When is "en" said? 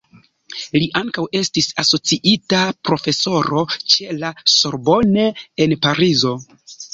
5.67-5.77